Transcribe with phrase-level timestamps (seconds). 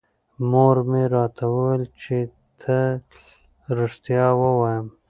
[0.49, 2.17] مور مې راته وویل چې
[2.61, 2.91] تل
[3.77, 4.87] رښتیا ووایم.